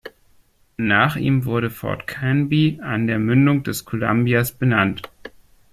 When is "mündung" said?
3.19-3.61